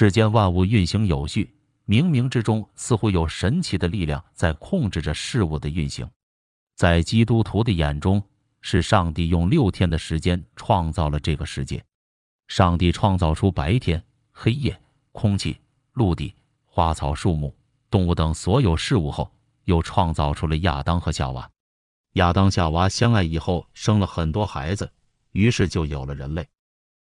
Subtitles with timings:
[0.00, 1.52] 世间万物运行有序，
[1.84, 6.08] 冥冥之中似乎有神奇的力量在控制着事物的运行。
[6.76, 8.22] 在基督徒的眼中，
[8.60, 11.84] 是上帝用六天的时间创造了这个世界。
[12.46, 14.00] 上帝创造出白天、
[14.30, 14.80] 黑夜、
[15.10, 15.58] 空气、
[15.94, 16.32] 陆地、
[16.64, 17.52] 花草树木、
[17.90, 19.28] 动物等所有事物后，
[19.64, 21.50] 又创造出了亚当和夏娃。
[22.12, 24.88] 亚当夏娃相爱以后，生了很多孩子，
[25.32, 26.46] 于是就有了人类。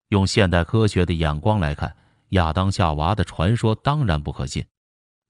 [0.09, 1.95] 用现代科学的眼光来看，
[2.31, 4.65] 亚当夏娃的传说当然不可信。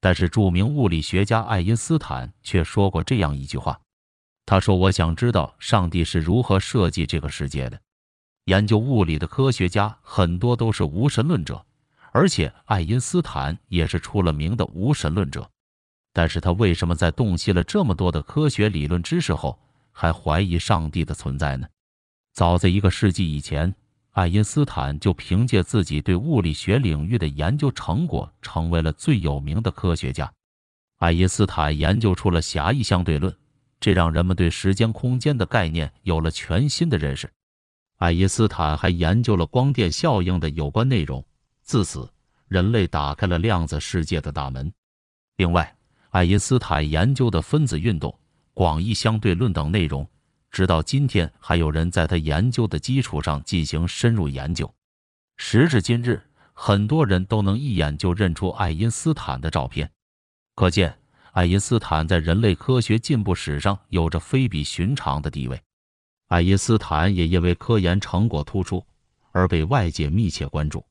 [0.01, 3.81] 但是著名物理学家爱因斯坦却说过这样一句话
[4.47, 7.81] ：“他说，我想知道上帝是如何设计这个世界的。”
[8.45, 11.65] 研究物理的科学家很多都是无神论者，
[12.13, 15.51] 而且爱因斯坦也是出了名的无神论者。
[16.13, 19.59] 但是他为什么在洞悉了这么多的科学理论知识后，
[19.91, 21.67] 还怀疑上帝的存在呢？
[22.33, 23.75] 早在一个世纪以前，
[24.17, 30.33] 爱因斯坦就凭借自己对物理学领域的研究成果，成为了最有名的科学家。
[30.97, 33.37] 爱因斯坦研究出了狭义相对论，
[33.79, 37.31] 这让人们对时间空间的概念有了全新的认识。
[37.99, 41.23] 爱因斯坦还研究了光电效应的有关内容，
[41.61, 42.09] 自此，
[42.49, 44.73] 人类打开了量子世界的大门。
[45.37, 45.77] 另外，
[46.09, 48.19] 爱因斯坦研究的分子运动。
[48.55, 50.09] 广义相对论等内容，
[50.57, 54.75] 直到今天还有人在他研究的基础上进行深入研究。
[55.37, 56.19] 时至今日，
[56.55, 59.93] 很多人都能一眼就认出爱因斯坦的照片，
[60.55, 60.99] 可见
[61.33, 65.61] 爱因斯坦在人类科学进步史上有着非比寻常的地位。
[66.29, 68.83] 爱因斯坦也因为科研成果突出
[69.33, 70.83] 而被外界密切关注。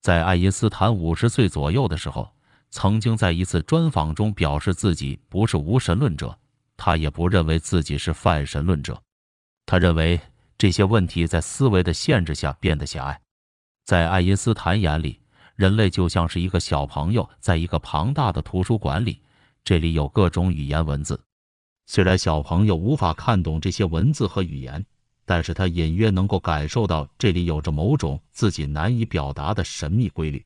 [0.00, 2.32] 在爱因斯坦五十岁左右的时候，
[2.70, 6.38] 曾经在一次专访中表示自己不是无神论者。
[6.76, 9.00] 他也不认为自己是泛神论者，
[9.66, 10.20] 他认为
[10.58, 13.20] 这些问题在思维的限制下变得狭隘。
[13.84, 15.20] 在爱因斯坦眼里，
[15.56, 19.20] 人类就像是一个小朋友在一个庞大的图书馆里，
[19.62, 21.20] 这里有各种语言文字。
[21.86, 24.84] 虽然小朋友无法看懂这些文字和语言，
[25.26, 30.44] 但是他隐约能够感受到这里有着某种自己难以表达的神秘规律。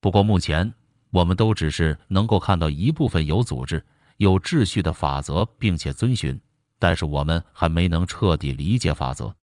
[0.00, 0.72] 不过目前，
[1.10, 3.84] 我们都只是能够看到一部分有组织。
[4.18, 6.40] 有秩序的法则，并且遵循，
[6.78, 9.34] 但是我们还没能彻底理解法则。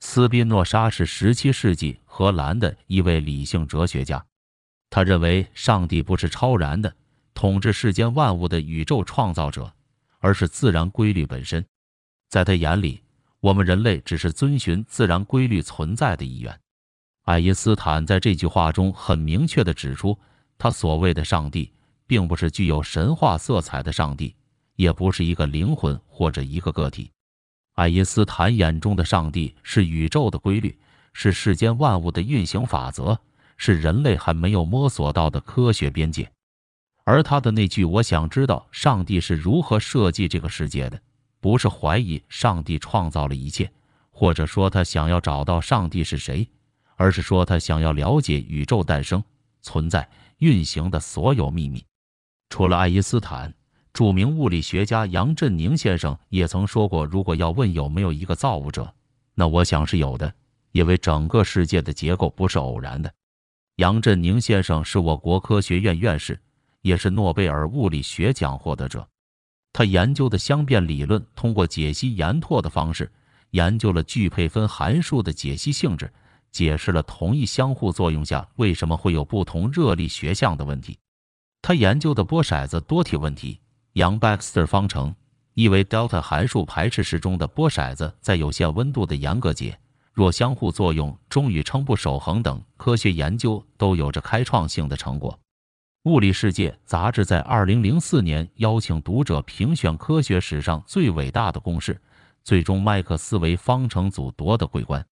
[0.00, 4.24] 斯宾诺莎是17世纪荷兰的一位理性哲学家，
[4.90, 6.94] 他认为上帝不是超然的、
[7.34, 9.72] 统治世间万物的宇宙创造者，
[10.18, 11.64] 而是自然规律本身。
[12.28, 13.02] 在他眼里，
[13.40, 16.60] 我们人类只是遵循自然规律存在的一员。
[17.24, 20.16] 爱因斯坦在这句话中很明确地指出，
[20.58, 21.72] 他所谓的上帝。
[22.06, 24.34] 并不是具有神话色彩的上帝，
[24.76, 27.10] 也不是一个灵魂或者一个个体。
[27.74, 30.78] 爱因斯坦眼中的上帝是宇宙的规律，
[31.12, 33.18] 是世间万物的运行法则，
[33.56, 36.30] 是人类还没有摸索到的科学边界。
[37.04, 41.00] 而他的那句“我想知道上帝是如何设计这个世界的”，
[41.38, 43.70] 不是怀疑上帝创造了一切，
[44.10, 46.48] 或者说他想要找到上帝是谁，
[46.96, 49.22] 而是说他想要了解宇宙诞生、
[49.60, 51.84] 存在、运行的所有秘密。
[52.48, 53.52] 除了爱因斯坦，
[53.92, 58.92] 著名物理学家杨振宁先生也曾说过：“如果要问有没有一个造物者，
[59.34, 60.32] 那我想是有的，
[60.72, 63.12] 因为整个世界的结构不是偶然的。”
[63.76, 66.40] 杨振宁先生是我国科学院院士，
[66.80, 69.06] 也是诺贝尔物理学奖获得者。
[69.72, 73.12] 他研究的相变理论，通过解析延拓的方式，
[73.50, 76.10] 研究了聚配分函数的解析性质，
[76.50, 80.98] 解释了同一相互作用下为什么会有不同热力学相的问题。
[81.62, 83.60] 他研究的波骰子多体问题、
[83.94, 85.14] 杨 Baxter 方程，
[85.54, 89.78] 意为 delta 函数排斥时中的波骰子在有限温度的严格解、
[90.12, 95.38] 弱相互作用中与称不守恒等科学研究都有着开创性的成果。
[96.04, 102.00] 物理世界杂志在2004年邀请读者评选科学史上最伟大的公式，
[102.44, 105.04] 最终麦克斯韦方程组夺得桂冠。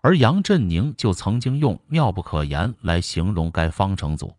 [0.00, 4.34] 而杨振宁就曾经用妙不可言来形容该方程组。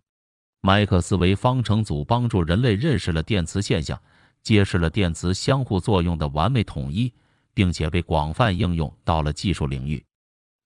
[0.66, 4.02] 麦克斯韦方程组帮助人类认识了电磁现象，
[4.42, 7.12] 揭示了电磁相互作用的完美统一，
[7.54, 10.02] 并且被广泛应用到了技术领域。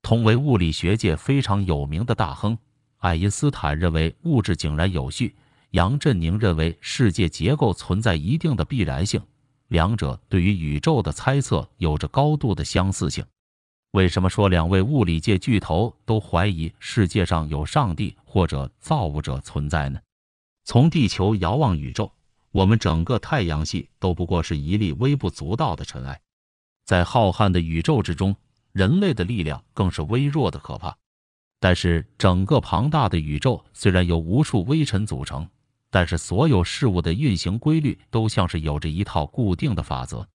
[0.03, 2.55] 同为物理学界非常有名的大亨，
[2.99, 5.35] 爱因斯坦认为物质井然有序，
[5.71, 9.19] 杨振宁认为世界结构存在一定的必然性，
[9.69, 13.25] 两者对于宇宙的猜测有着高度的相似性。
[13.91, 19.99] 为什么说两位物理界巨头都怀疑世界上有上帝或者造物者存在呢？
[20.65, 22.11] 从地球遥望宇宙，
[22.51, 26.19] 我们整个太阳系都不过是一粒微不足道的尘埃。
[26.85, 28.35] 在浩瀚的宇宙之中，
[28.73, 30.95] 人类的力量更是微弱的可怕。
[31.59, 35.49] 但是，整个庞大的宇宙虽然由无数微尘组成，
[35.89, 40.27] 但是所有事物的运行规律都像是有着一套固定的法则。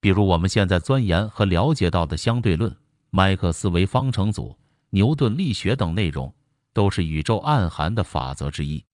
[0.00, 2.76] 比如我们现在钻研和了解到的相对论、
[3.16, 4.54] 麦克斯韦方程组、
[4.90, 6.30] 牛顿力学等内容，
[6.74, 8.84] 都是宇宙暗含的法则之一。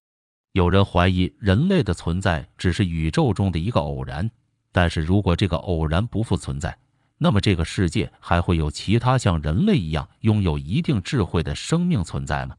[0.53, 4.31] 有人怀疑人类的存在只是宇宙中的一个偶然，
[4.71, 6.79] 但是如果这个偶然不复存在，
[7.19, 12.55] 那么这个世界还会有其他像人类一样拥有一定智慧的生命存在吗？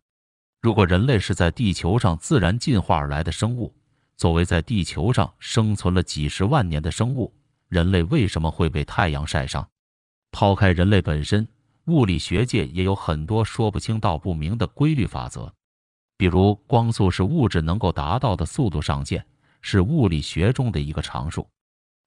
[0.61, 3.73] 如果人类是在地球上自然进化而来的生物，
[4.17, 7.33] 作为在地球上生存了几十万年的生物，
[7.69, 9.65] 人类为什么会被太阳晒伤？
[10.35, 11.47] 抛开人类本身，
[11.87, 15.51] 物理学界也有很多说不清道不明的规律法则，
[16.17, 19.25] 比如光速是物质能够达到的速度上限，
[19.61, 21.45] 是物理学中的一个常数。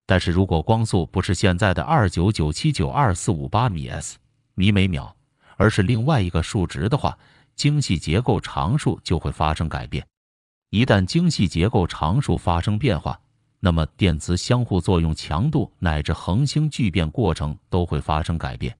[0.06, 4.17] 但是如果光速不是现在的二九九七九二四五八米 s
[4.55, 5.14] 米每秒，
[5.56, 7.19] 而是另外一个数值的话，
[7.55, 10.06] 精细结构常数就会发生改变。
[10.70, 13.20] 一旦精细结构常数发生变化，
[13.61, 18.75] 那么电磁相互作用强度乃至恒星聚变过程都会发生改变。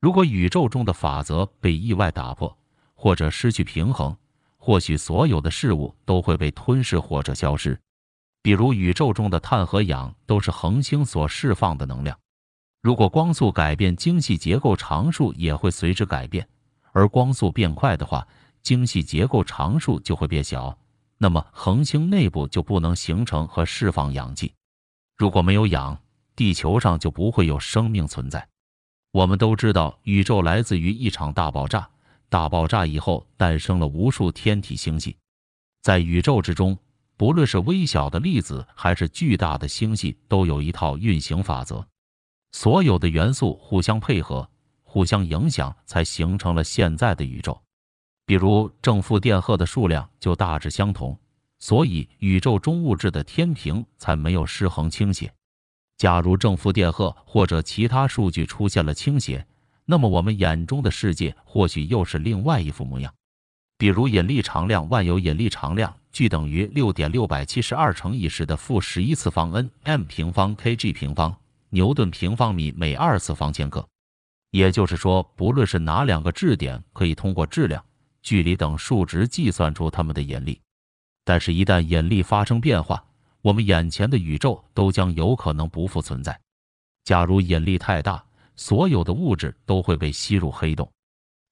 [0.00, 2.56] 如果宇宙中的法则被意外打破，
[2.94, 4.16] 或者失去平衡，
[4.56, 7.78] 或许所有的事物都会被吞噬或者消失。
[8.40, 12.16] 比如宇宙中的碳和氧都是恒星所释放的能量。
[12.80, 16.48] 如果光速改变，精细结构常数也会随之改变。
[16.92, 18.26] 而光速变快的话，
[18.62, 20.78] 精细结构常数就会变小。
[21.18, 24.54] 那么恒星内部就不能形成和释放氧气。
[25.16, 26.00] 如果没有氧，
[26.36, 28.48] 地球上就不会有生命存在。
[29.12, 31.88] 我们都知道，宇宙来自于一场大爆炸。
[32.28, 35.16] 大爆炸以后，诞生了无数天体星系。
[35.82, 36.78] 在宇宙之中。
[37.18, 41.84] 不论是微小的粒子还是巨大的星系，都有一套运行法则。
[42.52, 44.48] 所有的元素互相配合、
[44.84, 47.60] 互相影响，才形成了现在的宇宙。
[48.24, 51.18] 比如正负电荷的数量就大致相同，
[51.58, 55.34] 所以宇宙中物质的天平才没有失衡倾斜。
[55.98, 59.44] 假如正负电荷或者其他数据出现了倾斜，
[59.84, 63.12] 那么我们眼中的世界或许又是另外一副模样。
[63.76, 71.36] 比如引力常量，万有引力常量距等于六点六百七十二乘以十的负十一次方 n m 平方 k g 平方
[71.70, 73.86] 牛顿平方米每二次方千克。
[74.50, 77.84] 也就是说，不论是哪两个质点，可以通过质量、
[78.22, 80.60] 距离等数值计算出它们的引力。
[81.24, 83.04] 但是，一旦引力发生变化，
[83.42, 86.38] 我们眼前的宇宙都将有可能不复存在。
[87.04, 88.22] 假如引力太大，
[88.56, 90.86] 所有的物质都会被吸入黑洞；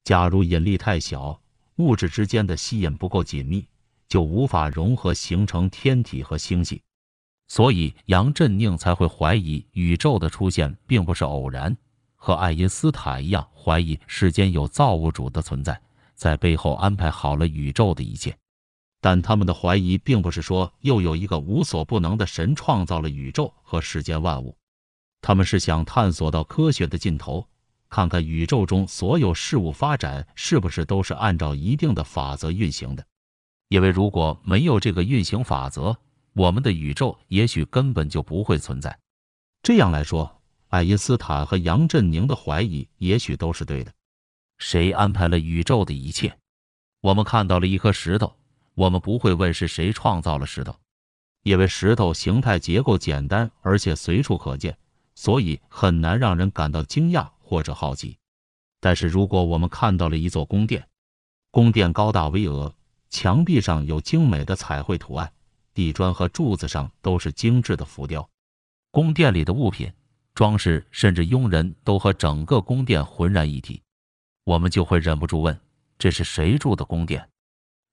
[0.05, 1.41] 假如引力太小，
[1.77, 3.67] 物质之间的吸引不够紧密，
[4.09, 6.83] 就无法融合形成天体和星系，
[7.49, 11.77] 所以杨振宁才会怀疑宇宙的出现并不是偶然，
[12.17, 15.81] 和爱因斯坦一样怀疑世间有造物主的存在，
[16.15, 18.37] 在背后安排好了宇宙的一切。
[19.01, 24.57] 但他们的怀疑并不是说又有一个无所不能的神创造了宇宙和世间万物，
[25.21, 27.47] 他们是想探索到科学的尽头。
[27.89, 33.07] 看看宇宙中所有事物发展是不是都是按照一定的法则运行的？
[33.69, 35.97] 因为如果没有这个运行法则，
[36.33, 38.99] 我们的宇宙也许根本就不会存在。
[39.63, 43.93] 这样来说，爱因斯坦和杨振宁的怀疑也许都是对的。
[44.59, 46.37] 谁安排了宇宙的一切？
[47.03, 48.37] 我们看到了一颗石头，
[48.77, 50.77] 我们不会问是谁创造了石头，
[51.43, 54.79] 因为石头形态结构简单，而且随处可见，
[55.17, 57.29] 所以很难让人感到惊讶。
[57.49, 58.19] 或者好奇，
[58.81, 60.89] 但是如果我们看到了一座宫殿，
[61.53, 62.73] 宫殿高大巍峨，
[63.09, 65.33] 墙壁上有精美的彩绘图案，
[65.73, 68.29] 地砖和柱子上都是精致的浮雕，
[68.91, 69.93] 宫殿里的物品、
[70.35, 73.81] 装饰甚至佣人都和整个宫殿浑然一体，
[74.43, 75.57] 我们就会忍不住问：
[76.01, 77.31] 这是谁住的宫殿？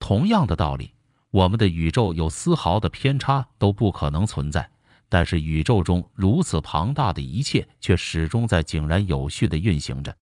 [0.04, 0.92] 同样的道理，
[1.32, 4.70] 我们的宇宙有丝毫的偏差都不可能存在。
[5.08, 10.14] 但是宇宙中如此庞大的一切，却始终在井然有序地运行着。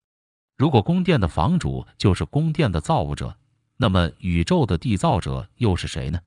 [0.55, 3.35] 如果宫殿的房主就是宫殿的造物者，
[3.77, 6.19] 那么宇宙的缔造者又是谁呢？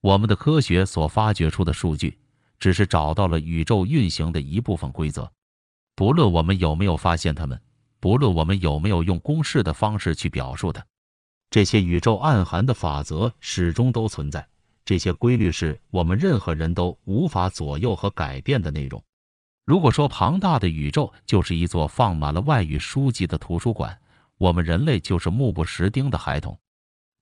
[0.00, 2.16] 我们的科学所发掘出的数据，
[2.58, 5.30] 只是找到了宇宙运行的一部分规则。
[5.94, 7.60] 不论我们有没有发现它们，
[8.00, 10.82] 不论我们有没有用公式的方式去表述它，
[11.54, 14.44] 这些宇宙暗含的法则始终都存在。
[14.84, 19.00] 这些规律是我们任何人都无法左右和改变的内容。
[19.64, 23.96] 如果说庞大的宇宙就是一座放满了外语书籍的图书馆，
[24.36, 26.58] 我们人类就是目不识丁的孩童。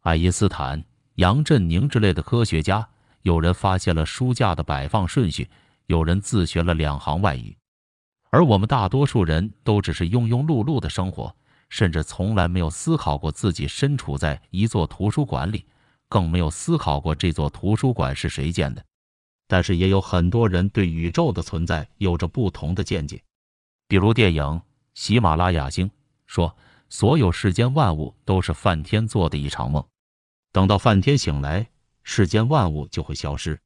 [0.00, 0.82] 爱因斯坦、
[1.16, 2.88] 杨振宁之类的科学家，
[3.20, 5.46] 有人发现了书架的摆放顺序，
[5.88, 7.54] 有人自学了两行外语，
[8.30, 11.36] 而我们大多数人都只是庸庸碌碌的生活，
[11.72, 15.64] 甚至从来没有思考过自己身处在一座图书馆里，
[16.06, 18.84] 更没有思考过这座图书馆是谁建的。
[19.48, 23.22] 但是，也有很多人对宇宙的存在有着不同的见解。
[23.88, 24.42] 比如电影
[24.92, 25.88] 《喜马拉雅星》
[26.26, 26.54] 说，
[26.90, 29.82] 所有世间万物都是梵天做的一场梦，
[30.52, 31.66] 等到梵天醒来，
[32.02, 33.56] 世间万物就会消失；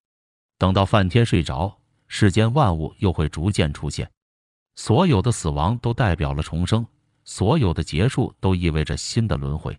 [0.59, 4.09] 等到梵天睡着，世间万物又会逐渐出现。
[4.77, 6.87] 所有的死亡都代表了重生。
[7.27, 9.79] 所有的结束都意味着新的轮回。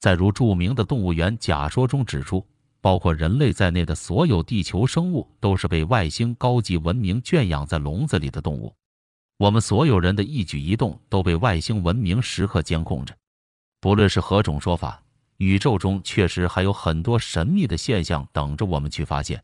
[0.00, 2.44] 再如著名的动物园假说中指出，
[2.80, 8.74] 包括人类在内的所有地球生物都是被外星高级文明圈养在笼子里的动物。
[9.38, 13.16] 我们所有人的一举一动都被外星文明时刻监控着。
[13.80, 15.02] 不论是何种说法，
[15.38, 19.42] 宇宙中确实还有很多神秘的现象等着我们去发现。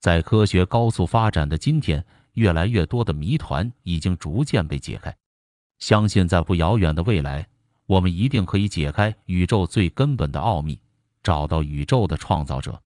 [0.00, 2.04] 在科学高速发展的今天，
[2.34, 5.14] 越来越多的谜团已经逐渐被解开。
[5.78, 7.48] 相信在不遥远的未来，
[7.86, 10.80] 我们一定可以解开宇宙最根本的奥秘，
[11.22, 12.82] 找到宇宙的创造者。